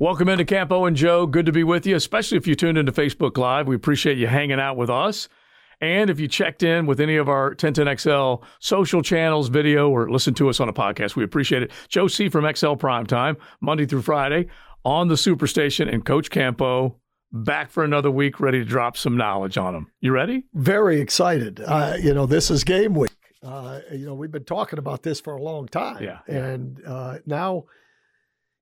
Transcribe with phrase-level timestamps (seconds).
[0.00, 1.26] Welcome into Campo and Joe.
[1.26, 3.68] Good to be with you, especially if you tuned into Facebook Live.
[3.68, 5.28] We appreciate you hanging out with us.
[5.78, 10.32] And if you checked in with any of our 1010XL social channels, video, or listen
[10.36, 11.70] to us on a podcast, we appreciate it.
[11.90, 14.46] Joe C from XL Primetime, Monday through Friday
[14.86, 16.96] on the Superstation, and Coach Campo
[17.30, 19.92] back for another week, ready to drop some knowledge on them.
[20.00, 20.46] You ready?
[20.54, 21.60] Very excited.
[21.60, 23.10] Uh, you know, this is game week.
[23.42, 26.02] Uh, you know, we've been talking about this for a long time.
[26.02, 26.20] Yeah.
[26.26, 27.64] And uh, now–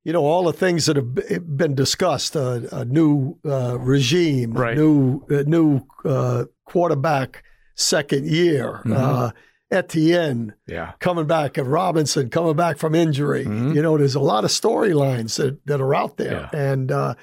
[0.09, 1.15] you know all the things that have
[1.59, 4.75] been discussed uh, a new uh, regime right.
[4.75, 7.45] new new uh, quarterback
[7.75, 8.95] second year mm-hmm.
[8.95, 9.31] Uh,
[9.71, 10.93] Etienne yeah.
[10.99, 13.73] coming back and Robinson coming back from injury mm-hmm.
[13.73, 16.59] you know there's a lot of storylines that, that are out there yeah.
[16.59, 17.15] and uh,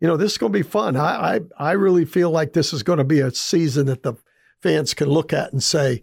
[0.00, 2.72] you know this is going to be fun I, I I really feel like this
[2.72, 4.14] is going to be a season that the
[4.60, 6.02] fans can look at and say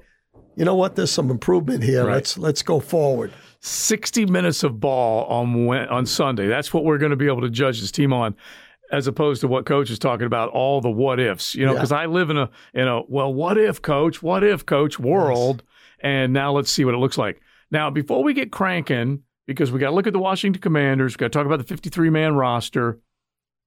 [0.56, 2.14] you know what there's some improvement here right.
[2.14, 6.48] let's let's go forward 60 minutes of ball on on Sunday.
[6.48, 8.36] That's what we're going to be able to judge this team on
[8.92, 11.92] as opposed to what coach is talking about all the what ifs you know because
[11.92, 12.00] yeah.
[12.00, 14.22] i live in a in a well what if coach?
[14.24, 15.00] What if coach?
[15.00, 15.64] World.
[15.66, 16.00] Yes.
[16.02, 17.42] and now let's see what it looks like.
[17.72, 21.18] Now before we get cranking because we got to look at the washington commanders we
[21.18, 23.00] got to talk about the 53 man roster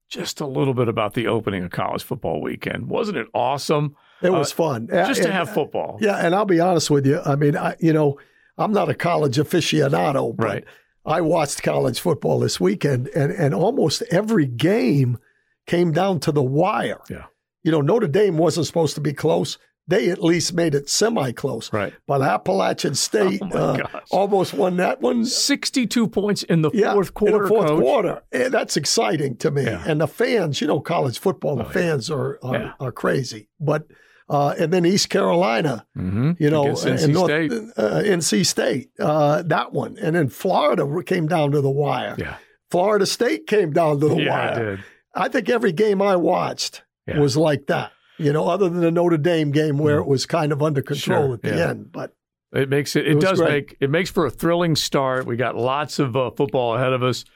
[0.09, 2.91] just a little bit about the opening of college football weekend.
[2.91, 3.97] Wasn't it awesome?
[4.20, 4.88] It was uh, fun.
[4.88, 5.98] just and, to have football.
[6.00, 7.20] Yeah and i'll be honest with you.
[7.25, 8.19] I mean i you know
[8.58, 10.64] I'm not a college aficionado, but right.
[11.05, 15.19] I watched college football this weekend, and, and almost every game
[15.67, 17.00] came down to the wire.
[17.09, 17.27] Yeah.
[17.62, 19.59] You know, Notre Dame wasn't supposed to be close.
[19.89, 21.72] They at least made it semi close.
[21.72, 21.92] Right.
[22.06, 25.25] But Appalachian State oh uh, almost won that one.
[25.25, 27.37] 62 points in the yeah, fourth quarter.
[27.37, 27.81] In the fourth coach.
[27.81, 28.22] quarter.
[28.31, 29.64] And that's exciting to me.
[29.64, 29.83] Yeah.
[29.87, 32.16] And the fans, you know, college football, the oh, fans yeah.
[32.16, 33.48] are, are, are crazy.
[33.59, 33.87] But
[34.33, 36.33] uh, and then East Carolina, mm-hmm.
[36.38, 40.88] you know, NC and North, State, uh, NC State, uh, that one, and then Florida
[41.05, 42.16] came down to the wire.
[42.16, 42.36] Yeah,
[42.70, 44.84] Florida State came down to the yeah, wire.
[45.14, 47.19] I think every game I watched yeah.
[47.19, 47.92] was like that.
[48.16, 50.03] You know, other than the Notre Dame game where Mm.
[50.03, 52.14] it was kind of under control sure, at the end, but
[52.54, 53.06] it makes it.
[53.06, 53.50] It, it does great.
[53.50, 55.26] make it makes for a thrilling start.
[55.26, 57.26] We got lots of uh, football ahead of us.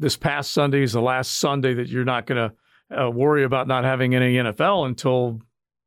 [0.00, 2.50] This past Sunday is the last Sunday that you're not going
[2.90, 5.40] to uh, worry about not having any NFL until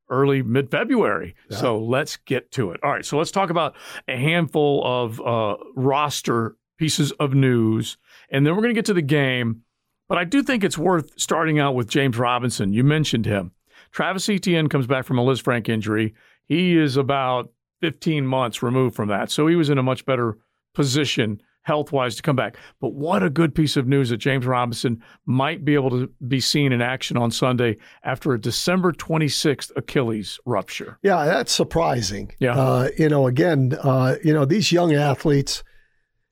[0.10, 1.36] early mid February.
[1.50, 1.58] Yeah.
[1.58, 2.80] So let's get to it.
[2.84, 3.06] All right.
[3.06, 3.76] So let's talk about
[4.08, 7.98] a handful of uh, roster pieces of news,
[8.30, 9.62] and then we're going to get to the game.
[10.10, 12.74] But I do think it's worth starting out with James Robinson.
[12.74, 13.52] You mentioned him.
[13.92, 16.14] Travis Etienne comes back from a Lisfranc injury.
[16.46, 19.32] He is about 15 months removed from that.
[19.32, 20.38] So he was in a much better
[20.74, 22.58] position health wise to come back.
[22.80, 26.40] But what a good piece of news that James Robinson might be able to be
[26.40, 31.00] seen in action on Sunday after a December 26th Achilles rupture.
[31.02, 32.34] Yeah, that's surprising.
[32.40, 32.56] Yeah.
[32.56, 35.64] Uh, you know, again, uh, you know, these young athletes,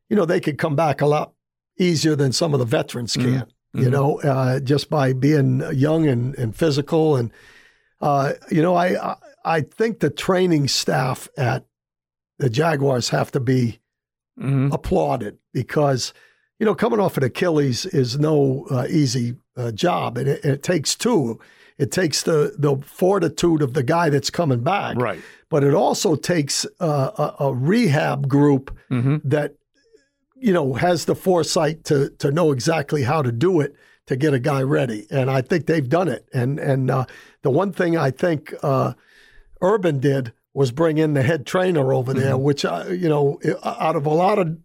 [0.09, 1.33] you know, they could come back a lot
[1.79, 3.79] easier than some of the veterans can, mm-hmm.
[3.79, 7.15] you know, uh, just by being young and, and physical.
[7.15, 7.31] And,
[8.01, 11.65] uh, you know, I, I think the training staff at
[12.37, 13.80] the Jaguars have to be
[14.41, 14.71] mm-hmm.
[14.71, 16.13] applauded because
[16.59, 20.63] you know coming off an Achilles is no uh, easy uh, job, and it, it,
[20.63, 21.39] takes two.
[21.77, 25.21] It takes the the fortitude of the guy that's coming back, right?
[25.49, 29.17] But it also takes uh, a, a, rehab group mm-hmm.
[29.23, 29.55] that
[30.35, 33.75] you know has the foresight to to know exactly how to do it
[34.07, 36.27] to get a guy ready, and I think they've done it.
[36.33, 37.05] And and uh,
[37.41, 38.93] the one thing I think uh,
[39.61, 42.43] Urban did was bring in the head trainer over there, mm-hmm.
[42.43, 44.57] which uh, you know, out of a lot of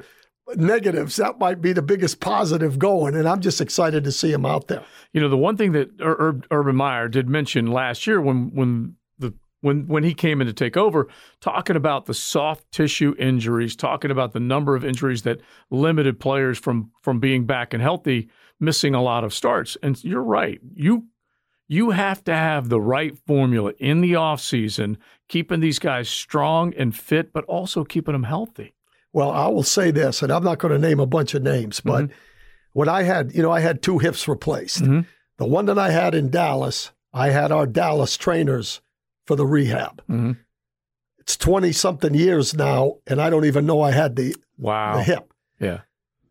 [0.55, 3.15] negatives, that might be the biggest positive going.
[3.15, 4.85] And I'm just excited to see him out there.
[5.13, 8.55] You know, the one thing that Ur- Ur- Urban Meyer did mention last year when
[8.55, 11.09] when the when when he came in to take over,
[11.41, 16.59] talking about the soft tissue injuries, talking about the number of injuries that limited players
[16.59, 18.29] from from being back and healthy,
[18.61, 19.77] missing a lot of starts.
[19.83, 20.61] And you're right.
[20.75, 21.07] You
[21.69, 24.97] you have to have the right formula in the offseason,
[25.29, 28.75] keeping these guys strong and fit, but also keeping them healthy.
[29.13, 31.81] Well, I will say this, and I'm not going to name a bunch of names,
[31.81, 32.15] but mm-hmm.
[32.73, 34.83] when I had, you know, I had two hips replaced.
[34.83, 35.01] Mm-hmm.
[35.39, 38.81] The one that I had in Dallas, I had our Dallas trainers
[39.27, 40.03] for the rehab.
[40.03, 40.33] Mm-hmm.
[41.19, 44.97] It's 20 something years now, and I don't even know I had the, wow.
[44.97, 45.33] the hip.
[45.59, 45.81] Yeah.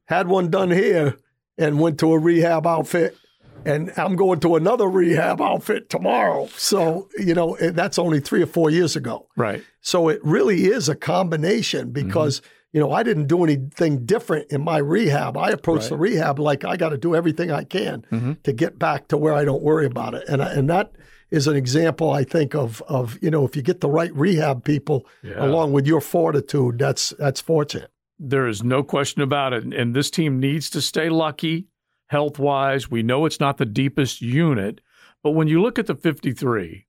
[0.06, 1.18] Had one done here
[1.58, 3.18] and went to a rehab outfit
[3.66, 6.48] and I'm going to another rehab outfit tomorrow.
[6.56, 9.28] So, you know, that's only three or four years ago.
[9.36, 9.64] Right.
[9.82, 12.50] So it really is a combination because, mm-hmm.
[12.74, 15.38] you know, I didn't do anything different in my rehab.
[15.38, 15.90] I approached right.
[15.90, 18.34] the rehab like I got to do everything I can mm-hmm.
[18.44, 20.28] to get back to where I don't worry about it.
[20.28, 20.92] And, and that
[21.32, 24.64] is an example, I think, of, of, you know, if you get the right rehab
[24.64, 25.44] people yeah.
[25.44, 27.92] along with your fortitude, that's, that's fortunate.
[28.18, 29.64] There is no question about it.
[29.66, 31.68] And this team needs to stay lucky
[32.08, 32.90] health wise.
[32.90, 34.82] We know it's not the deepest unit,
[35.24, 36.86] but when you look at the 53,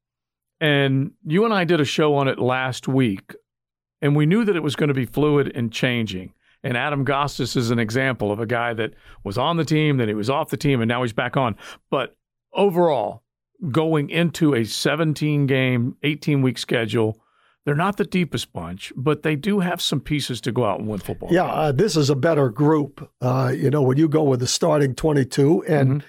[0.60, 3.34] and you and I did a show on it last week,
[4.00, 6.32] and we knew that it was going to be fluid and changing.
[6.62, 10.08] And Adam Gotsis is an example of a guy that was on the team, then
[10.08, 11.56] he was off the team, and now he's back on.
[11.90, 12.16] But
[12.52, 13.22] overall,
[13.70, 17.20] going into a 17 game, 18 week schedule,
[17.66, 20.88] they're not the deepest bunch, but they do have some pieces to go out and
[20.88, 21.30] win football.
[21.32, 23.10] Yeah, uh, this is a better group.
[23.20, 26.06] Uh, you know, when you go with the starting 22 and mm-hmm.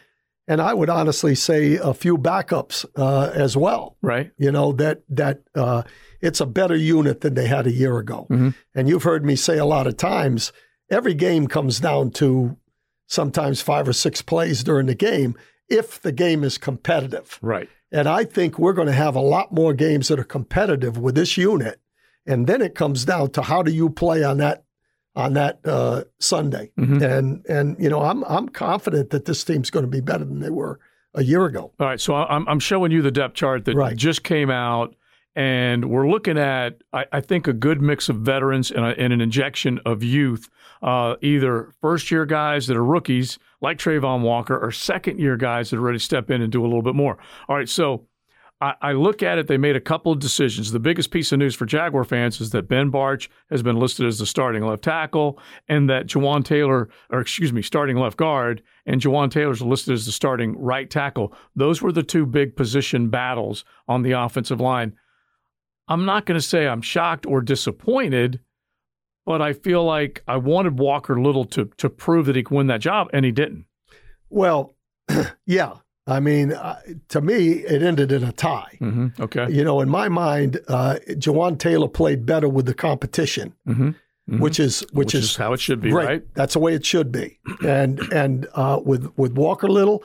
[0.48, 3.98] and I would honestly say a few backups uh, as well.
[4.04, 4.31] Right.
[4.38, 5.81] You know that that uh,
[6.21, 8.27] it's a better unit than they had a year ago.
[8.30, 8.50] Mm-hmm.
[8.75, 10.53] And you've heard me say a lot of times,
[10.92, 12.56] every game comes down to
[13.07, 15.36] sometimes five or six plays during the game
[15.69, 17.39] if the game is competitive.
[17.42, 17.68] Right.
[17.92, 21.16] And I think we're going to have a lot more games that are competitive with
[21.16, 21.80] this unit.
[22.25, 24.66] And then it comes down to how do you play on that
[25.18, 26.72] on that uh, Sunday.
[26.78, 27.01] Mm-hmm.
[27.01, 30.39] And and you know I'm I'm confident that this team's going to be better than
[30.39, 30.80] they were
[31.16, 31.74] a year ago.
[31.80, 33.95] All right, so I'm I'm showing you the depth chart that right.
[33.95, 34.95] just came out,
[35.36, 39.12] and we're looking at I, I think a good mix of veterans and, a, and
[39.12, 40.50] an injection of youth,
[40.81, 45.69] uh, either first year guys that are rookies like Travon Walker or second year guys
[45.69, 47.18] that are ready to step in and do a little bit more.
[47.47, 48.07] All right, so
[48.59, 50.71] I, I, look at it, they made a couple of decisions.
[50.71, 54.07] The biggest piece of news for Jaguar fans is that Ben Bartch has been listed
[54.07, 58.63] as the starting left tackle and that Jawaan Taylor, or excuse me, starting left guard,
[58.85, 61.33] and Jawaan Taylor's listed as the starting right tackle.
[61.56, 64.94] Those were the two big position battles on the offensive line.
[65.88, 68.41] I'm not going to say I'm shocked or disappointed
[69.27, 72.68] but I feel like I wanted Walker Little to to prove that he could win
[72.68, 73.65] that job, and he didn't.
[74.29, 74.74] Well,
[75.45, 75.74] yeah.
[76.09, 76.79] I mean, uh,
[77.09, 78.77] to me, it ended in a tie.
[78.79, 79.21] Mm-hmm.
[79.21, 79.51] Okay.
[79.51, 83.89] You know, in my mind, uh, Jawaan Taylor played better with the competition, mm-hmm.
[83.89, 84.39] Mm-hmm.
[84.39, 86.07] which is which, which is, is, how it should be, right?
[86.07, 86.33] right?
[86.33, 87.39] That's the way it should be.
[87.65, 90.01] And and uh, with with Walker Little,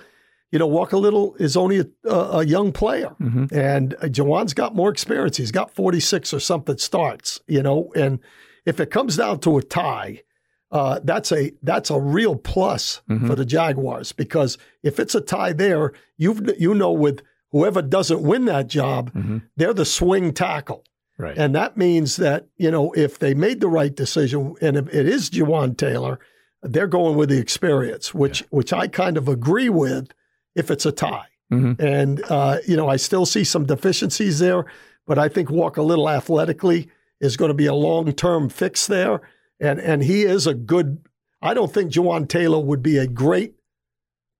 [0.50, 3.56] you know, Walker Little is only a, a young player, mm-hmm.
[3.56, 5.36] and Jawaan's got more experience.
[5.36, 7.40] He's got forty six or something starts.
[7.46, 8.18] You know, and
[8.64, 10.22] if it comes down to a tie,
[10.70, 13.26] uh, that's a that's a real plus mm-hmm.
[13.26, 18.22] for the Jaguars because if it's a tie there, you you know with whoever doesn't
[18.22, 19.38] win that job, mm-hmm.
[19.56, 20.84] they're the swing tackle.
[21.18, 21.36] Right.
[21.36, 25.06] And that means that, you know, if they made the right decision and if it
[25.06, 26.18] is Jawaan Taylor,
[26.62, 28.46] they're going with the experience, which yeah.
[28.50, 30.12] which I kind of agree with
[30.54, 31.26] if it's a tie.
[31.52, 31.84] Mm-hmm.
[31.84, 34.64] And uh, you know, I still see some deficiencies there,
[35.06, 36.88] but I think Walker Little athletically
[37.22, 39.22] is going to be a long term fix there.
[39.58, 40.98] And, and he is a good,
[41.40, 43.54] I don't think Jawaan Taylor would be a great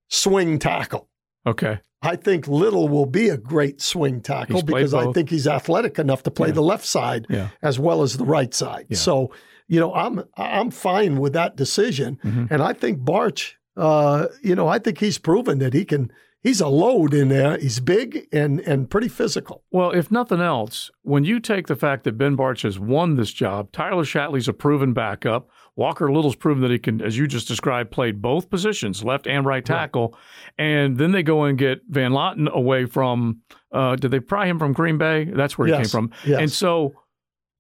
[0.09, 1.09] swing tackle.
[1.47, 1.79] Okay.
[2.03, 6.25] I think Little will be a great swing tackle because I think he's athletic enough
[6.25, 6.55] to play yeah.
[6.55, 7.51] the left side yeah.
[7.63, 8.87] as well as the right side.
[8.89, 8.97] Yeah.
[8.99, 9.33] So,
[9.69, 12.53] you know, I'm I'm fine with that decision, mm-hmm.
[12.53, 16.13] and I think Bartch, uh, you know, I think he's proven that he can
[16.43, 17.59] he's a load in there.
[17.59, 19.63] He's big and and pretty physical.
[19.71, 23.33] Well, if nothing else, when you take the fact that Ben Bartch has won this
[23.33, 25.49] job, Tyler Shatley's a proven backup.
[25.75, 29.47] Walker Little's proven that he can, as you just described, played both positions, left and
[29.47, 30.11] right tackle.
[30.59, 30.67] Right.
[30.67, 33.41] And then they go and get Van Lanen away from.
[33.73, 35.25] Uh, did they pry him from Green Bay?
[35.25, 35.81] That's where he yes.
[35.81, 36.11] came from.
[36.27, 36.41] Yes.
[36.41, 36.93] And so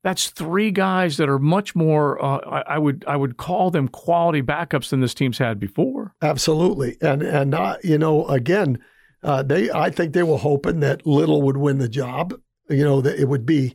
[0.03, 2.23] that's three guys that are much more.
[2.23, 6.15] Uh, I, I, would I would call them quality backups than this team's had before.
[6.21, 8.79] Absolutely, and and uh, you know again,
[9.23, 12.35] uh, they I think they were hoping that Little would win the job.
[12.69, 13.75] You know that it would be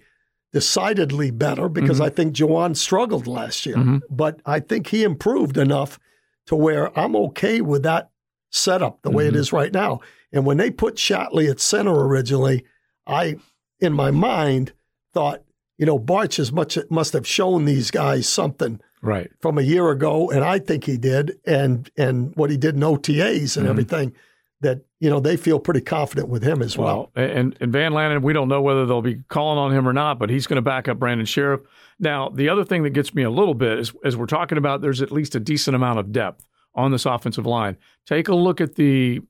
[0.53, 2.07] decidedly better because mm-hmm.
[2.07, 3.97] I think Jawaan struggled last year, mm-hmm.
[4.09, 5.99] but I think he improved enough
[6.47, 8.09] to where I'm okay with that
[8.49, 9.17] setup the mm-hmm.
[9.17, 9.55] way it mm-hmm.
[9.55, 10.01] right now.
[10.33, 12.65] And when they put Shatley at center originally,
[13.05, 13.37] I
[13.79, 14.73] in my mind
[15.13, 15.43] thought
[15.77, 19.89] you know, Bartch as much must have shown these guys something right from a year
[19.89, 23.67] ago, and I think he did, and and what he did in OTAs and mm-hmm.
[23.67, 24.13] everything.
[24.61, 27.11] That you know they feel pretty confident with him as well.
[27.15, 27.25] well.
[27.25, 30.17] And and Van Lanen, we don't know whether they'll be calling on him or not,
[30.17, 31.61] but he's going to back up Brandon Scherff.
[31.99, 34.81] Now, the other thing that gets me a little bit is as we're talking about,
[34.81, 36.43] there's at least a decent amount of depth
[36.73, 37.77] on this offensive line.
[38.07, 39.21] Take a look at the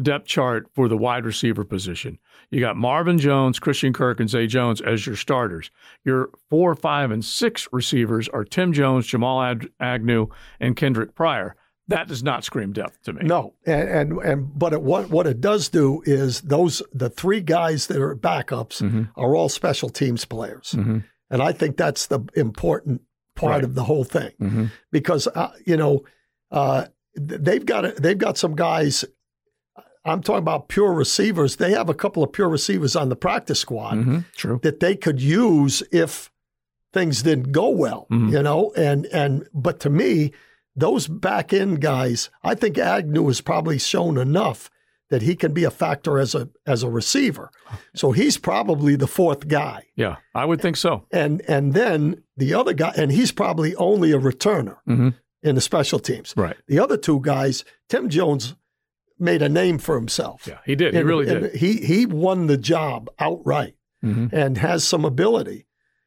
[0.00, 2.18] depth chart for the wide receiver position.
[2.50, 5.70] You got Marvin Jones, Christian Kirk, and Zay Jones as your starters.
[6.04, 10.28] Your four, five, and six receivers are Tim Jones, Jamal Ad- Agnew,
[10.60, 11.56] and Kendric Pryor.
[11.88, 13.24] That does not scream depth to me.
[13.24, 17.40] No, and and, and but it, what what it does do is those the three
[17.40, 19.02] guys that are backups mm-hmm.
[19.16, 21.00] are all special teams players, mm-hmm.
[21.30, 23.02] and I think that's the important
[23.36, 23.64] part right.
[23.64, 24.64] of the whole thing mm-hmm.
[24.92, 26.04] because uh, you know
[26.50, 26.86] uh,
[27.16, 29.04] they've got they've got some guys
[30.04, 31.56] I'm talking about pure receivers.
[31.56, 34.60] They have a couple of pure receivers on the practice squad mm-hmm, true.
[34.62, 36.30] that they could use if
[36.92, 38.28] things didn't go well, mm-hmm.
[38.28, 38.72] you know.
[38.76, 40.32] And and but to me,
[40.76, 44.70] those back end guys, I think Agnew has probably shown enough
[45.10, 47.50] that he can be a factor as a as a receiver.
[47.94, 49.84] So he's probably the fourth guy.
[49.96, 51.06] Yeah, I would think so.
[51.10, 55.10] And and then the other guy, and he's probably only a returner hmm
[55.44, 56.32] in the special teams.
[56.36, 56.56] Right.
[56.66, 58.54] The other two guys, Tim Jones
[59.24, 60.46] made a name for himself.
[60.46, 60.94] Yeah, he did.
[60.94, 61.54] He really did.
[61.56, 65.66] He he won the job outright hmm and has some ability.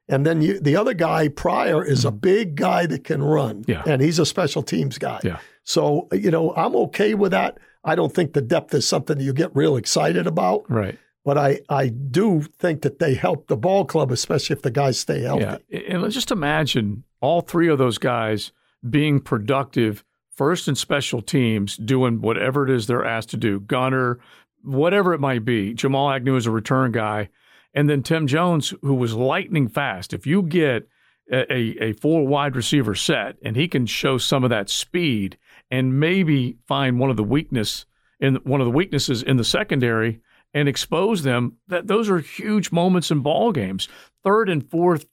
[0.09, 3.71] And then you, the other guy, Pryor, is a big guy that can run, Mm-hmm.
[3.71, 3.83] Yeah.
[3.85, 5.19] and he's a special teams guy.
[5.23, 5.39] Yeah.
[5.63, 7.57] So you know, I'm okay with that.
[7.83, 10.97] I don't think the depth is something you get real excited about, Right.
[11.25, 14.99] but I I do think that they help the ball club, especially if the guys
[14.99, 15.63] stay healthy.
[15.69, 15.79] Yeah.
[15.89, 18.51] And let's just imagine all three of those guys
[18.87, 20.03] being productive
[20.37, 24.19] first and special teams, doing whatever it is they're asked to do, gunner,
[24.63, 25.73] whatever it might be.
[25.73, 27.29] Jamal Agnew is a return guy.
[27.73, 30.13] And then Tim Jones, who was lightning fast.
[30.13, 30.87] If you get
[31.31, 35.37] a, a, four wide receiver set and he can show some of that speed
[35.69, 37.85] and maybe find one of the weakness
[38.19, 40.21] in one of the weaknesses in the secondary
[40.53, 43.87] and expose them, that those are huge moments in ball games.
[44.23, 45.05] Third and fourth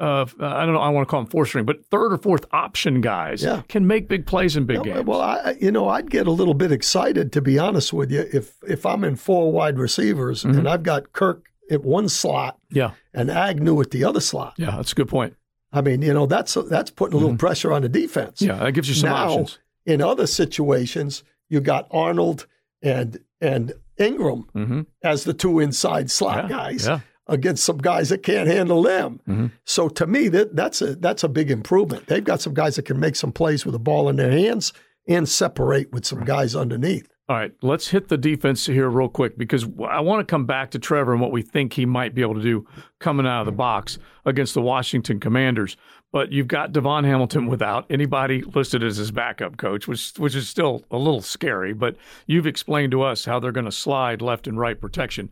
[0.00, 0.80] uh, I don't know.
[0.80, 3.62] I want to call them fourth string, but third or fourth option guys Yeah.
[3.68, 5.04] can make big plays in big No, games.
[5.06, 8.24] Well, I, you know, I'd get a little bit excited to be honest with you
[8.32, 10.58] if if I'm in four wide receivers Mm-hmm.
[10.58, 14.54] and I've got Kirk at one slot yeah, and Agnew at the other slot.
[14.56, 15.36] yeah, that's a good point.
[15.72, 18.40] I mean, you know, that's that's putting a little pressure on the defense.
[18.40, 18.46] Mm-hmm.
[18.58, 19.58] Yeah, that gives you some now, options.
[19.86, 22.46] in other situations, you got Arnold
[22.82, 27.00] and and Engram hmm as the two inside slot Yeah, guys yeah.
[27.30, 29.20] Against some guys that can't handle them.
[29.28, 29.52] Mhm.
[29.64, 32.06] So to me, that that's a that's a big improvement.
[32.06, 34.72] They've got some guys that can make some plays with the ball in their hands
[35.08, 37.08] and separate with some guys underneath.
[37.28, 40.72] All right, let's hit the defense here real quick because I want to come back
[40.72, 42.66] to Trevor and what we think he might be able to do
[42.98, 45.76] coming out of the box against the Washington Commanders.
[46.12, 50.48] But you've got Devon Hamilton without anybody listed as his backup coach, which which is
[50.48, 51.72] still a little scary.
[51.72, 51.94] But
[52.26, 55.30] you've explained to us how they're going to slide left and right protection.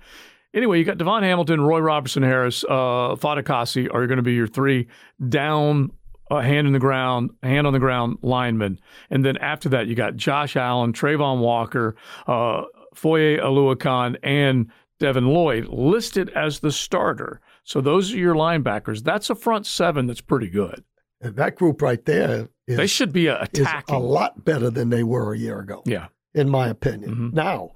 [0.55, 4.47] Anyway, you got Devon Hamilton, Roy Robertson Harris, uh, Fatukasi are going to be your
[4.47, 4.89] three
[5.29, 5.91] down,
[6.31, 8.79] uh, hand in the ground, hand on the ground linemen.
[9.11, 12.63] And then after that, you got Josh Allen, Travon Walker, uh,
[12.95, 17.41] Foye Oluokun, and Devin Lloyd listed as the starter.
[17.65, 19.03] So those are your linebackers.
[19.05, 20.83] That's a front seven that's pretty good.
[21.21, 23.95] And that group right there is, They should be attacking.
[23.95, 27.15] a lot better than they were a year ago, yeah, in my opinion.
[27.15, 27.33] Mhm.
[27.35, 27.71] Now,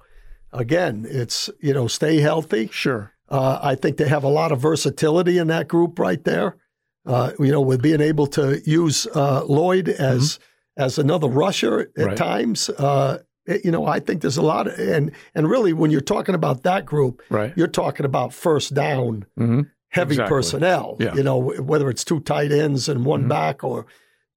[0.53, 2.69] again, it's you know stay healthy.
[2.71, 3.11] sure.
[3.29, 6.57] Uh, I think they have a lot of versatility in that group right there.
[7.05, 10.39] Uh, you know, with being able to use uh, Lloyd as
[10.77, 12.05] as another rusher at Mm-hmm.
[12.07, 12.17] Right.
[12.17, 12.69] times.
[12.69, 13.19] Uh,
[13.63, 16.63] you know, I think there's a lot of and and really when you're talking about
[16.63, 17.51] that group, Right.
[17.57, 20.35] you're talking about first down hmm heavy Exactly.
[20.35, 20.97] personnel.
[20.99, 21.13] Yeah.
[21.13, 23.29] You know, whether it's two tight ends and one Mhm.
[23.29, 23.85] back or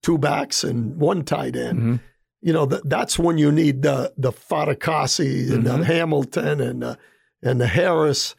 [0.02, 2.00] two backs and one tight end.
[2.46, 5.78] You know, th- that's when you need the the Fatukasi and Mhm.
[5.78, 6.98] the Hamilton and the,
[7.42, 8.36] and the Harris.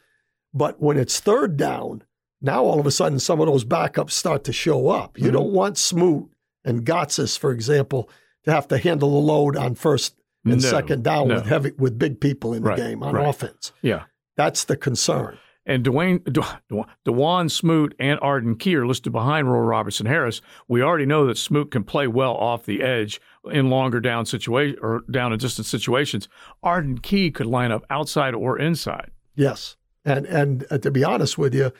[0.54, 2.02] But when it's third down,
[2.40, 5.18] now all of a sudden some of those backups start to show up.
[5.18, 5.32] You Mhm.
[5.34, 6.30] don't want Smoot
[6.64, 8.08] and Gotsis, for example,
[8.44, 11.34] to have to handle the load on first and No, second down no.
[11.34, 13.28] with heavy with big people in the game on right.
[13.28, 13.72] offense.
[13.82, 14.04] Yeah.
[14.36, 15.36] That's the concern.
[15.68, 20.40] And Dwayne, Dw- Dawuane Smoot and Arden Key are listed behind Roy Robertson Harris.
[20.66, 23.20] We already know that Smoot can play well off the edge
[23.52, 26.26] in longer down situation or down and distance situations.
[26.62, 29.10] Arden Key could line up outside or inside.
[29.36, 31.70] Yes, and and uh, to be honest with you,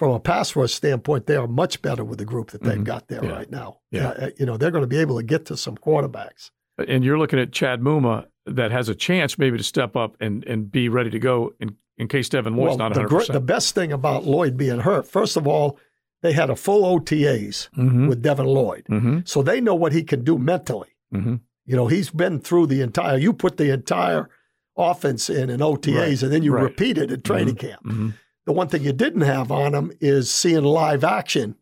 [0.00, 2.84] from a pass rush standpoint, they are much better with the group that they've Mhm.
[2.84, 3.30] got there Yeah.
[3.30, 3.78] right now.
[3.90, 4.08] Yeah.
[4.08, 6.50] Uh, you know, they're going to be able to get to some quarterbacks.
[6.86, 10.44] And you're looking at Chad Muma that has a chance maybe to step up and,
[10.46, 13.08] and be ready to go in, in case Devin Lloyd's not the, 100%.
[13.26, 15.78] gr- the best thing about Lloyd being hurt, first of all,
[16.22, 18.08] they had a full OTAs mm-hmm.
[18.08, 19.20] with Devin Lloyd, Mm-hmm.
[19.24, 20.88] so they know what he can do mentally.
[21.14, 21.36] Mm-hmm.
[21.66, 23.18] You know, he's been through the entire.
[23.18, 24.28] You put the entire
[24.76, 26.62] offense in in OTAs, Right, and then you right.
[26.62, 27.84] repeat it at training camp.
[27.84, 28.10] Mm-hmm.
[28.46, 31.54] The one thing you didn't have on him is seeing live action,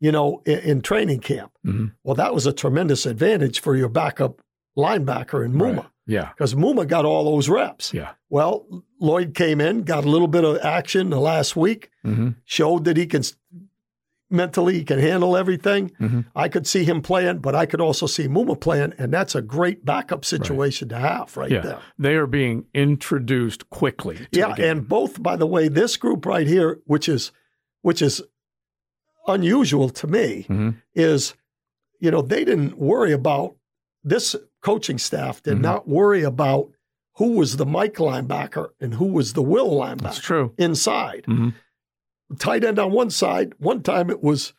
[0.00, 1.52] you know, in, in training camp.
[1.66, 1.92] Mhm.
[2.02, 4.40] Well, that was a tremendous advantage for your backup
[4.78, 5.86] linebacker in Muma Right.
[6.06, 6.28] Yeah.
[6.30, 7.92] because Muma got all those reps.
[7.92, 8.12] Yeah.
[8.30, 8.66] Well,
[9.00, 12.28] Lloyd came in, got a little bit of action the last week, Mm-hmm.
[12.44, 13.22] showed that he can
[14.30, 15.90] mentally he can handle everything.
[16.00, 16.26] Mhm.
[16.36, 19.40] I could see him playing, but I could also see Muma playing, and that's a
[19.42, 21.60] great backup situation to have right Yeah.
[21.62, 21.78] there.
[21.98, 24.26] They are being introduced quickly.
[24.32, 27.32] Yeah, and both, by the way, this group right here, which is
[27.82, 28.20] which is
[29.26, 30.74] unusual to me, Mhm.
[30.94, 31.34] is
[32.00, 33.56] you know they didn't worry about
[34.04, 35.62] this coaching staff did Mhm.
[35.62, 36.70] not worry about
[37.16, 40.02] who was the Mike linebacker and who was the Will linebacker.
[40.02, 40.52] That's true.
[40.58, 41.24] inside.
[41.26, 41.54] Mhm.
[42.38, 43.54] Tight end on one side.
[43.58, 44.52] One time it was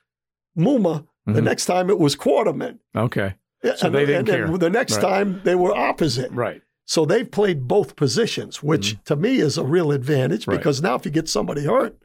[0.58, 1.44] Muma The Mhm.
[1.44, 2.80] next time it was Quarterman.
[2.96, 3.36] Okay.
[3.76, 4.58] So and, they didn't and then care.
[4.58, 5.02] the next Right.
[5.02, 6.32] time they were opposite.
[6.32, 6.62] Right.
[6.86, 10.52] So they've played both positions, which to me is a real advantage Mm-hmm.
[10.52, 10.58] Right.
[10.58, 11.96] because now if you get somebody hurt,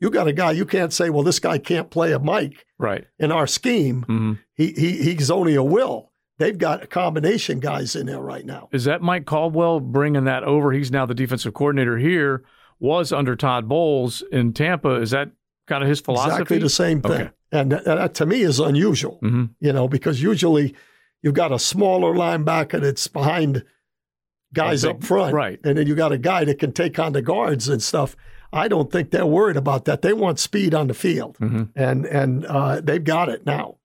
[0.00, 3.06] you got a guy you can't say, well, this guy can't play a Mike Right.
[3.18, 4.02] in our scheme.
[4.02, 6.12] hmm He, he he's only a will.
[6.38, 8.68] They've got a combination guys in there right now.
[8.72, 10.72] Is that Mike Caldwell bringing that over?
[10.72, 12.44] He's now the defensive coordinator here.
[12.80, 14.96] Was under Todd Bowles in Tampa.
[15.00, 15.30] Is that
[15.68, 16.32] kind of his philosophy?
[16.34, 17.12] Exactly the same thing.
[17.12, 17.30] Okay.
[17.52, 20.74] And that, that to me is unusual, hmm you know, because usually
[21.22, 23.64] you've got a smaller linebacker that's behind
[24.52, 25.34] guys big- up front.
[25.34, 25.60] right.
[25.64, 28.16] And then you got a guy that can take on the guards and stuff.
[28.52, 30.02] I don't think they're worried about that.
[30.02, 31.36] They want speed on the field.
[31.38, 33.78] hmm And and uh, they've got it now.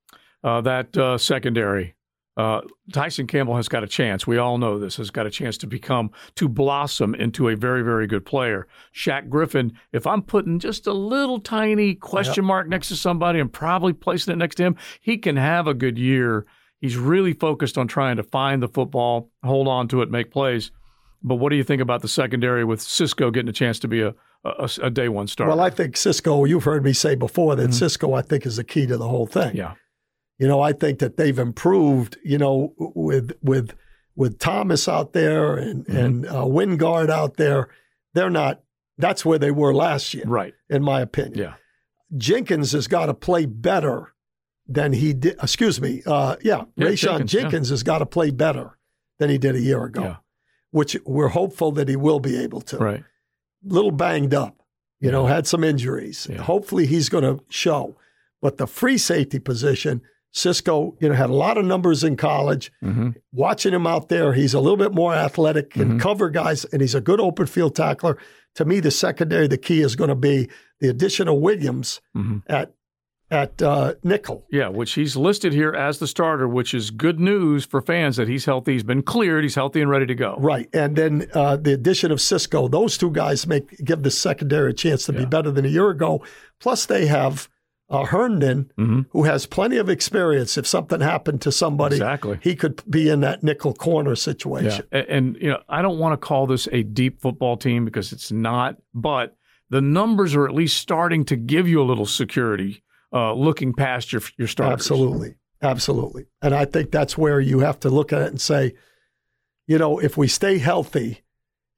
[0.44, 1.94] Uh, that uh, secondary.
[2.40, 2.62] Uh,
[2.94, 4.26] Tyson Campbell has got a chance.
[4.26, 7.82] We all know this has got a chance to become to blossom into a very,
[7.82, 8.66] very good player.
[8.96, 9.74] Shaq Griffin.
[9.92, 14.32] If I'm putting just a little tiny question mark next to somebody and probably placing
[14.32, 16.46] it next to him, he can have a good year.
[16.80, 20.72] He's really focused on trying to find the football, hold on to it, make plays.
[21.22, 24.02] But what do you think about the secondary with Cisco getting a chance to be
[24.02, 24.16] a
[24.46, 25.50] a, a day one starter?
[25.50, 28.64] Well, I think Cisco, you've heard me say before that Cisco, I think, is the
[28.64, 29.50] key to the whole thing.
[29.50, 29.58] Mm-hmm.
[29.58, 29.74] yeah,
[30.40, 33.74] You know, I think that they've improved, you know, with with
[34.16, 35.98] with Thomas out there and, Mm-hmm.
[35.98, 37.70] and uh, Wingard out there.
[38.14, 38.62] They're not
[38.98, 40.54] that's where they were last year, right.
[40.70, 41.38] in my opinion.
[41.40, 41.54] Yeah,
[42.18, 44.14] Jenkins has got to play better
[44.68, 45.36] than he did.
[45.42, 46.02] Excuse me.
[46.06, 47.74] Uh, yeah, Yeah, Rayshawn Jenkins, Jenkins, yeah.
[47.74, 48.78] has got to play better
[49.20, 50.16] than he did a year ago, Yeah.
[50.72, 52.78] which we're hopeful that he will be able to.
[52.78, 53.04] right.
[53.64, 54.56] Little banged up,
[55.02, 56.28] you know, had some injuries.
[56.40, 57.98] Hopefully he's going to show.
[58.42, 62.72] But the free safety position, Cisco, you know, had a lot of numbers in college.
[62.82, 66.00] hmm Watching him out there, he's a little bit more athletic, can Mhm.
[66.00, 68.18] cover guys, and he's a good open field tackler.
[68.56, 72.38] To me, the secondary, the key is going to be the addition of Williams hmm
[72.48, 72.74] at
[73.32, 74.44] at uh, nickel.
[74.52, 78.28] Yeah, which he's listed here as the starter, which is good news for fans that
[78.28, 78.74] he's healthy.
[78.74, 79.44] He's been cleared.
[79.44, 80.36] He's healthy and ready to go.
[80.40, 84.72] Right, and then uh, the addition of Cisco, those two guys make give the secondary
[84.72, 85.20] a chance to Yeah.
[85.20, 86.24] be better than a year ago.
[86.60, 87.48] Plus, they have
[87.90, 90.58] uh, Herndon, hmm who has plenty of experience.
[90.58, 92.38] If something happened to somebody, Exactly.
[92.42, 94.16] he could be in that nickel corner Yeah.
[94.16, 94.86] situation.
[94.92, 98.12] And, and, you know, I don't want to call this a deep football team because
[98.14, 99.36] it's not, but
[99.70, 104.14] the numbers are at least starting to give you a little security uh, looking past
[104.14, 104.74] your your starters.
[104.82, 105.36] Absolutely.
[105.62, 106.26] Absolutely.
[106.42, 108.76] And I think that's where you have to look at it and say,
[109.68, 111.22] you know, if we stay healthy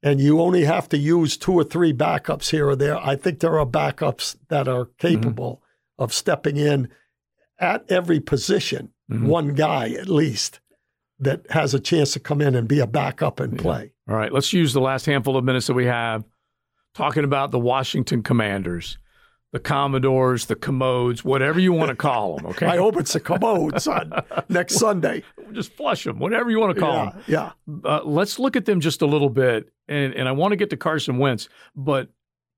[0.02, 3.40] and you only have to use two or three backups here or there, I think
[3.40, 5.61] there are backups that are capable
[6.02, 6.88] of stepping in
[7.58, 9.26] at every position, Mhm.
[9.26, 10.60] one guy at least
[11.18, 13.92] that has a chance to come in and be a backup and play.
[14.08, 16.24] All right, let's use the last handful of minutes that we have
[16.94, 18.98] talking about the Washington Commanders,
[19.52, 22.46] the Commodores, the Commodes, whatever you want to call them.
[22.46, 24.12] Okay, I hope it's a commode son
[24.48, 25.22] next Sunday.
[25.52, 27.22] just flush them, whatever you want to call them.
[27.28, 27.74] Yeah, yeah.
[27.88, 30.70] uh, let's look at them just a little bit, and and I want to get
[30.70, 32.08] to Carson Wentz, but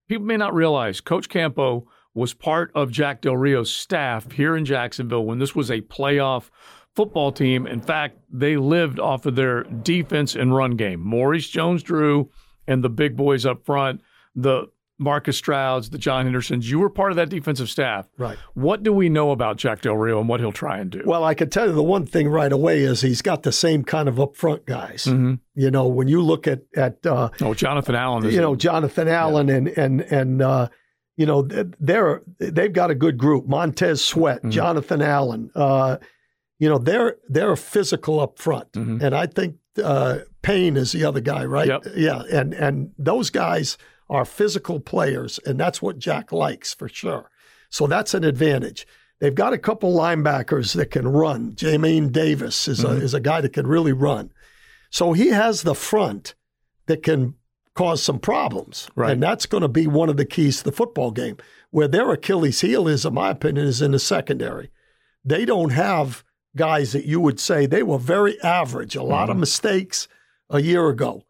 [0.09, 4.65] people may not realize Coach Campo was part of Jack Del Rio's staff here in
[4.65, 6.51] Jacksonville when this was a playoff
[6.95, 7.67] football team.
[7.67, 11.01] In fact, they lived off of their defense and run game.
[11.01, 12.31] Maurice Jones-Drew
[12.69, 14.01] and the big boys up front,
[14.37, 16.71] the Marcus Strouds, the John Hendersons.
[16.71, 18.07] You were part of that defensive staff.
[18.17, 18.39] Right.
[18.55, 21.03] What do we know about Jack Del Rio and what he'll try and do?
[21.05, 23.83] Well, I can tell you the one thing right away is he's got the same
[23.83, 25.07] kind of upfront guys.
[25.07, 25.41] Mhm.
[25.57, 29.09] You know, when you look at at uh, Oh, Jonathan Allen is you know Jonathan
[29.09, 30.69] Allen and and and uh,
[31.17, 31.43] you know
[31.81, 33.47] they're they've got a good group.
[33.47, 34.51] Montez Sweat, Mhm.
[34.51, 35.51] Jonathan Allen.
[35.55, 35.97] Uh,
[36.59, 39.03] you know they're they're physical up front, Mhm.
[39.03, 41.67] and I think uh, Payne is the other guy, right?
[41.69, 41.87] Yep.
[41.97, 43.77] Yeah, and and those guys
[44.09, 47.31] are physical players, and that's what Jack likes for sure.
[47.71, 48.87] So that's an advantage.
[49.21, 51.53] They've got a couple linebackers that can run.
[51.55, 52.91] Jermaine Davis is Mhm.
[53.01, 54.31] a is a guy that can really run.
[54.91, 56.35] So he has the front
[56.87, 57.35] that can
[57.75, 58.89] cause some problems.
[58.95, 59.13] Right.
[59.13, 61.37] And that's going to be one of the keys to the football game.
[61.71, 64.71] Where their Achilles heel is, in my opinion, is in the secondary.
[65.25, 66.23] They don't have
[66.57, 69.41] guys that you would say they were very average, a lot of Mhm.
[69.41, 70.07] mistakes
[70.49, 71.25] a year ago.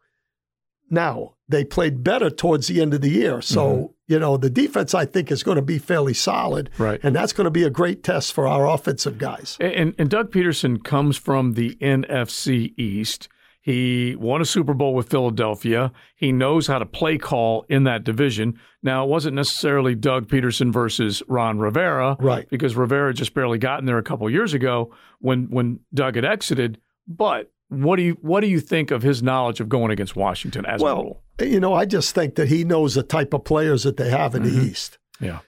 [0.89, 3.41] Now, they played better towards the end of the year.
[3.41, 3.85] So, Mm-hmm.
[4.13, 6.69] you know, the defense, I think, is going to be fairly solid.
[6.77, 6.99] Right.
[7.01, 9.57] And that's going to be a great test for our offensive guys.
[9.59, 13.27] And, and Doug Pederson comes from the NFC East.
[13.65, 15.91] He won a Super Bowl with Philadelphia.
[16.15, 18.59] He knows how to play call in that division.
[18.83, 22.47] Now, it wasn't necessarily Doug Pederson versus Ron Rivera, Right.
[22.47, 26.25] because Rivera just barely got in there a couple years ago when when Doug had
[26.25, 26.79] exited.
[27.07, 30.63] But what do you what do you think of his knowledge of going against Washington
[30.67, 31.23] as a Well, rule?
[31.41, 34.35] you know, I just think that he knows the type of players that they have
[34.35, 34.51] in Mhm.
[34.51, 34.99] the East.
[35.19, 35.39] Yeah.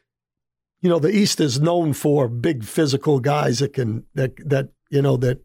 [0.82, 5.04] you know, the East is known for big physical guys that can that that you
[5.04, 5.40] know that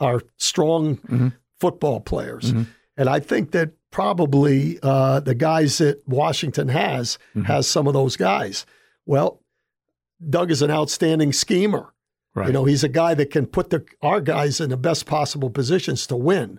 [0.00, 1.28] are strong mm-hmm.
[1.62, 2.64] Football players, mm-hmm.
[2.96, 7.42] and I think that probably uh, the guys that Washington has mm-hmm.
[7.42, 8.66] has some of those guys.
[9.06, 9.40] Well,
[10.28, 11.94] Doug is an outstanding schemer.
[12.34, 12.48] Right.
[12.48, 15.50] You know, he's a guy that can put the our guys in the best possible
[15.50, 16.58] positions to win.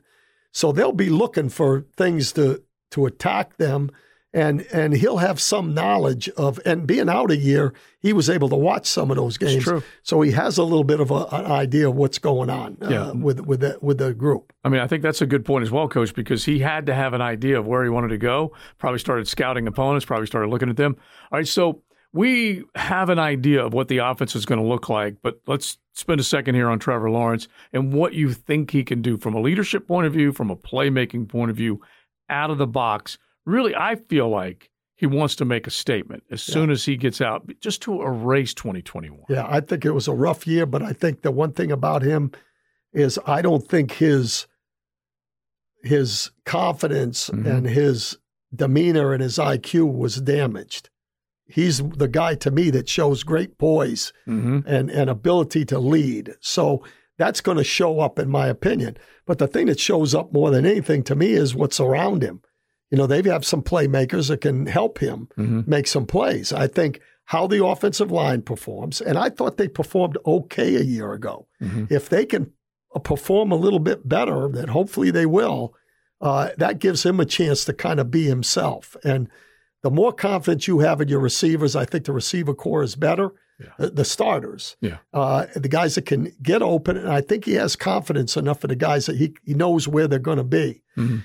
[0.54, 3.92] So they'll be looking for things to to attack them
[4.34, 8.50] and and he'll have some knowledge of and being out a year he was able
[8.50, 9.67] to watch some of those games.
[10.02, 13.13] so he has a little bit of a, an idea of what's going on uh,
[13.15, 14.52] with with the, with the group.
[14.63, 16.96] I mean i think that's a good point as well coach because he had to
[16.96, 20.50] have an idea of where he wanted to go probably started scouting opponents probably started
[20.50, 20.96] looking at them.
[21.32, 21.82] All right so
[22.13, 25.80] we have an idea of what the offense is going to look like, but let's
[25.93, 29.34] spend a second here on Trevor Lawrence and what you think he can do from
[29.34, 31.82] a leadership point of view, from a playmaking point of view,
[32.30, 33.17] out of the box.
[33.45, 36.53] Really, I feel like he wants to make a statement as yeah.
[36.53, 39.23] soon as he gets out, just to erase 2021.
[39.29, 42.03] Yeah, I think it was a rough year, but I think the one thing about
[42.03, 42.32] him
[42.93, 44.47] is I don't think his
[45.82, 47.45] his confidence mm-hmm.
[47.45, 48.17] and his
[48.56, 50.89] demeanor and his IQ was damaged
[51.53, 54.60] he's the guy to me that shows great poise mm-hmm.
[54.65, 56.36] and, and ability to lead.
[56.39, 56.84] So
[57.17, 58.97] that's going to show up, in my opinion.
[59.25, 62.41] But the thing that shows up more than anything to me is what's around him.
[62.93, 65.62] You know, they have some playmakers that can help him mm-hmm.
[65.65, 66.53] make some plays.
[66.53, 71.12] I think how the offensive line performs, and I thought they performed okay a year
[71.12, 71.47] ago.
[71.60, 71.86] Mm-hmm.
[71.89, 72.51] If they can
[72.93, 75.73] uh, perform a little bit better, then hopefully they will.
[76.21, 78.95] Uh, that gives him a chance to kind of be himself.
[79.03, 79.27] And
[79.82, 83.32] the more confidence you have in your receivers, I think the receiver corps is better.
[83.60, 83.69] Yeah.
[83.79, 84.97] The, the, starters, yeah.
[85.12, 88.67] Uh, the guys that can get open, and I think he has confidence enough for
[88.67, 90.84] the guys that he, he knows where they're going to be.
[90.95, 91.17] Mm-hmm.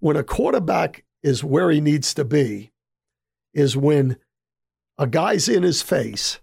[0.00, 2.72] When a quarterback is where he needs to be,
[3.54, 4.16] is when
[4.98, 6.40] a guy's in his face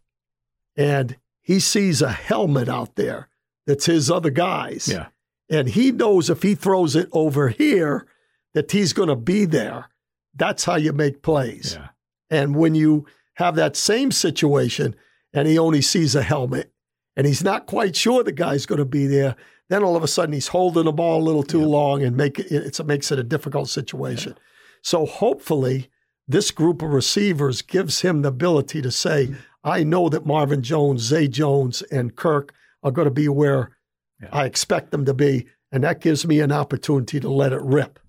[0.75, 3.29] and he sees a helmet out there
[3.65, 4.87] that's his other guys.
[4.87, 5.07] Yeah.
[5.49, 8.07] And he knows if he throws it over here,
[8.53, 9.89] that he's going to be there.
[10.35, 11.77] That's how you make plays.
[11.79, 11.89] Yeah.
[12.29, 14.95] And when you have that same situation
[15.33, 16.71] and he only sees a helmet
[17.15, 19.35] and he's not quite sure the guy's going to be there,
[19.69, 21.65] then all of a sudden he's holding the ball a little too yeah.
[21.65, 24.33] long and make it, it makes it a difficult situation.
[24.35, 24.43] Yeah.
[24.81, 25.89] So hopefully
[26.27, 29.39] this group of receivers gives him the ability to say, mm-hmm.
[29.63, 32.53] I know that Marvin Jones, Zay Jones, and Kirk
[32.83, 33.77] are going to be where
[34.21, 34.29] yeah.
[34.31, 35.47] I expect them to be.
[35.71, 37.99] And that gives me an opportunity to let it rip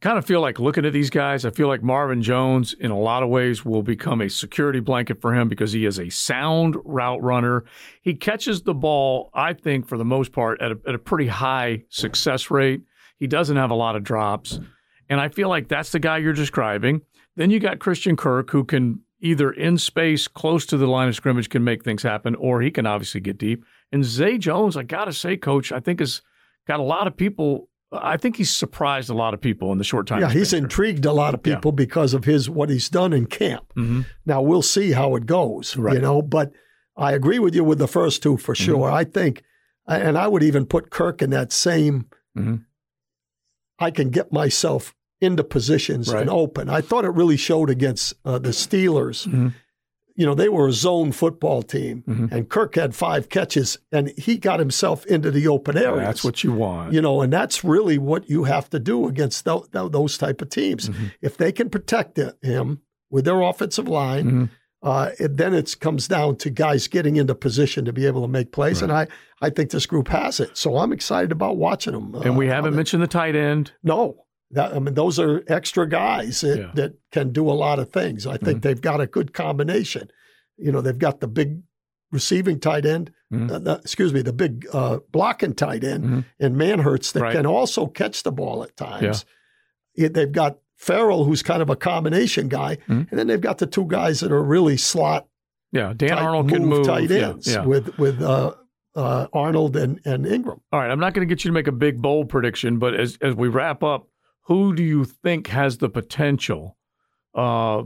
[0.00, 2.98] kind of feel like looking at these guys, I feel like Marvin Jones, in a
[2.98, 6.76] lot of ways, will become a security blanket for him because he is a sound
[6.84, 7.64] route runner.
[8.02, 11.26] He catches the ball, I think, for the most part, at a, at a pretty
[11.26, 12.82] high success rate.
[13.18, 14.58] He doesn't have a lot of drops.
[15.08, 17.02] And I feel like that's the guy you're describing.
[17.36, 21.14] Then you got Christian Kirk, who can either in space close to the line of
[21.14, 23.64] scrimmage can make things happen, or he can obviously get deep.
[23.92, 26.22] And Zay Jones, I got to say, coach, I think has
[26.66, 29.84] got a lot of people I think he's surprised a lot of people in the
[29.84, 30.20] short time.
[30.20, 31.76] Yeah, he's intrigued a lot of people yeah.
[31.76, 33.72] because of his what he's done in camp.
[33.76, 34.02] Mm-hmm.
[34.26, 35.94] Now we'll see how it goes, right.
[35.94, 36.22] you know.
[36.22, 36.52] But
[36.96, 38.64] I agree with you with the first two for mm-hmm.
[38.64, 38.86] sure.
[38.86, 38.94] Mm-hmm.
[38.94, 39.42] I think,
[39.88, 42.06] and I would even put Kirk in that same.
[42.38, 42.56] Mm-hmm.
[43.80, 46.20] I can get myself into positions right.
[46.20, 46.68] and open.
[46.68, 49.48] I thought it really showed against uh, the Steelers mm-hmm
[50.20, 52.26] you know, they were a zone football team, mm-hmm.
[52.30, 56.04] and Kirk had five catches, and he got himself into the open area.
[56.04, 59.46] That's what you want, you know, and that's really what you have to do against
[59.46, 60.90] th- th- those type of teams.
[60.90, 61.06] Mm-hmm.
[61.22, 64.44] If they can protect it, him with their offensive line, mm-hmm.
[64.82, 68.28] uh, it, then it comes down to guys getting into position to be able to
[68.28, 68.90] make plays, right.
[68.90, 69.06] and I
[69.40, 70.54] I think this group has it.
[70.54, 72.14] So I'm excited about watching them.
[72.16, 73.72] And uh, we haven't mentioned the tight end.
[73.82, 76.70] No, that, I mean, those are extra guys that, yeah.
[76.74, 78.26] that can do a lot of things.
[78.26, 78.60] I think mm-hmm.
[78.60, 80.10] they've got a good combination.
[80.56, 81.62] You know, they've got the big
[82.12, 83.50] receiving tight end, mm-hmm.
[83.50, 86.20] uh, the, excuse me, the big uh, blocking tight end mm-hmm.
[86.40, 87.36] and Manhertz that right.
[87.36, 89.24] can also catch the ball at times.
[89.94, 90.06] Yeah.
[90.06, 93.02] It, they've got Farrell, who's kind of a combination guy, mm-hmm.
[93.10, 95.28] and then they've got the two guys that are really slot.
[95.72, 97.66] Yeah, Dan Arnold can move tight ends yeah, yeah.
[97.66, 98.54] with with uh,
[98.96, 100.60] uh, Arnold and, and Engram.
[100.72, 102.94] All right, I'm not going to get you to make a big bold prediction, but
[102.94, 104.08] as as we wrap up,
[104.50, 106.76] who do you think has the potential?
[107.32, 107.82] Uh,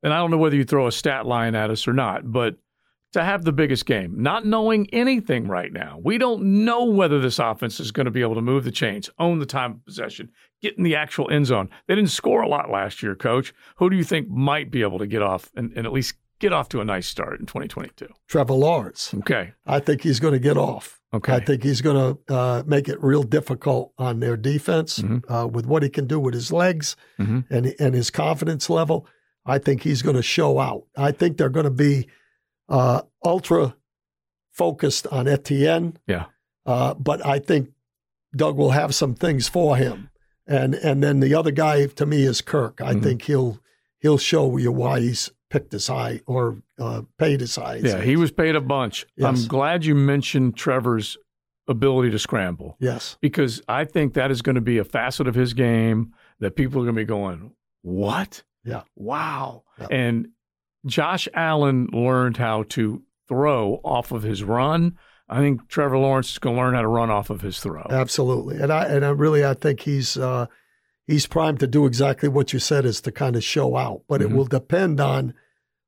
[0.00, 2.54] and I don't know whether you throw a stat line at us or not, but
[3.14, 5.98] to have the biggest game, not knowing anything right now.
[6.04, 9.10] We don't know whether this offense is going to be able to move the chains,
[9.18, 10.30] own the time of possession,
[10.62, 11.68] get in the actual end zone.
[11.88, 13.52] They didn't score a lot last year, coach.
[13.78, 16.52] Who do you think might be able to get off and, and at least get
[16.52, 18.08] off to a nice start in 2022?
[18.28, 19.14] Trevor Lawrence.
[19.14, 19.52] Okay.
[19.66, 21.00] I think he's going to get off.
[21.12, 21.32] Okay.
[21.32, 25.32] I think he's going to uh, make it real difficult on their defense mm-hmm.
[25.32, 27.40] uh, with what he can do with his legs mm-hmm.
[27.50, 29.06] and and his confidence level.
[29.46, 30.84] I think he's going to show out.
[30.96, 32.08] I think they're going to be
[32.68, 33.76] uh, ultra
[34.52, 35.98] focused on Etienne.
[36.06, 36.26] Yeah.
[36.66, 37.70] Uh, but I think
[38.34, 40.10] Doug will have some things for him.
[40.46, 42.80] And and then the other guy to me is Kirk.
[42.80, 43.02] I Mhm.
[43.02, 43.60] think he'll
[44.00, 47.76] he'll show you why he's picked his high or uh, paid his high.
[47.76, 49.06] Yeah, he was paid a bunch.
[49.16, 49.26] Yes.
[49.42, 51.16] I'm glad you mentioned Trevor's
[51.68, 53.16] ability to scramble Yes.
[53.20, 56.80] because I think that is going to be a facet of his game that people
[56.82, 58.42] are going to be going, "What?
[58.64, 58.82] Yeah.
[58.96, 59.86] Wow." Yeah.
[59.90, 60.28] And
[60.86, 64.98] Josh Allen learned how to throw off of his run.
[65.28, 67.86] I think Trevor Lawrence is going to learn how to run off of his throw.
[67.88, 68.56] Absolutely.
[68.58, 70.46] And I and I really I think he's uh,
[71.06, 74.02] he's primed to do exactly what you said is to kind of show out.
[74.08, 74.24] But Mhm.
[74.24, 75.32] it will depend on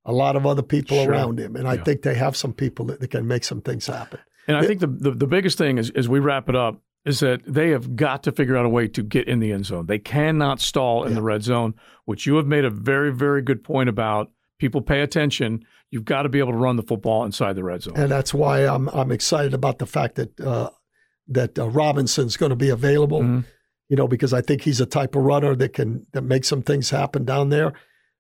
[0.07, 1.11] a lot of other people Sure.
[1.13, 1.57] around him.
[1.57, 4.21] And I think they have some people that, that can make some things happen.
[4.49, 7.21] And I think the, the, the biggest thing is, as we wrap it up is
[7.21, 9.87] that they have got to figure out a way to get in the end zone.
[9.87, 11.17] They cannot stall in Yeah.
[11.17, 14.31] the red zone, which you have made a very, very good point about.
[14.59, 15.65] People pay attention.
[15.91, 17.95] You've got to be able to run the football inside the red zone.
[17.97, 20.71] And that's why I'm I'm excited about the fact that uh,
[21.29, 23.21] that uh, Robinson's going to be available.
[23.23, 23.45] Mhm.
[23.89, 26.63] You know, because I think he's a type of runner that can that makes some
[26.63, 27.73] things happen down there.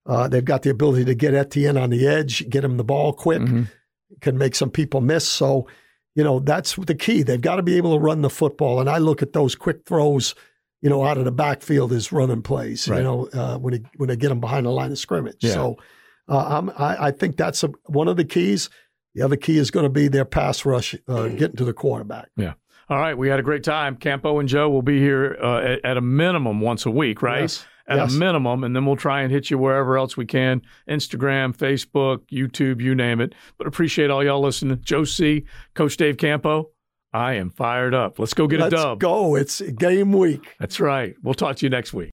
[0.06, 3.12] Uh, they've got the ability to get Etienne on the edge, get him the ball
[3.12, 3.68] quick, Mhm.
[4.20, 5.26] can make some people miss.
[5.26, 5.66] So,
[6.14, 7.22] you know, that's the key.
[7.22, 8.80] They've got to be able to run the football.
[8.80, 10.34] And I look at those quick throws,
[10.80, 12.88] you know, out of the backfield as running plays.
[12.88, 12.98] Right.
[12.98, 15.38] You know, uh, when he, when they get them behind the line of scrimmage.
[15.40, 15.52] Yeah.
[15.54, 15.76] So,
[16.28, 18.70] uh, I'm, I, I think that's a, one of the keys.
[19.14, 22.28] The other key is going to be their pass rush, uh, getting to the quarterback.
[22.36, 22.54] Yeah.
[22.88, 23.96] All right, we had a great time.
[23.96, 27.40] Campo and Joe will be here uh, at, at a minimum once a week, right?
[27.40, 27.64] Yes.
[27.88, 28.14] At Yes.
[28.14, 32.22] a minimum, and then we'll try and hit you wherever else we can Instagram, Facebook,
[32.32, 33.32] YouTube, you name it.
[33.58, 34.80] But appreciate all y'all listening.
[34.82, 35.44] Joe C.,
[35.74, 36.70] Coach Dave Campo,
[37.12, 38.18] I am fired up.
[38.18, 39.00] Let's go get Let's a dub.
[39.00, 39.36] go.
[39.36, 40.54] It's game week.
[40.58, 41.14] That's right.
[41.22, 42.04] We'll talk to you next week.